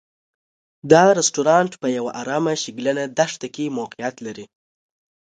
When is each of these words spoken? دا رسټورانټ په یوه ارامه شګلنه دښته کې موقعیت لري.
دا 0.91 1.03
رسټورانټ 1.17 1.71
په 1.81 1.87
یوه 1.97 2.11
ارامه 2.21 2.53
شګلنه 2.63 3.03
دښته 3.17 3.47
کې 3.55 3.73
موقعیت 3.77 4.15
لري. 4.25 4.45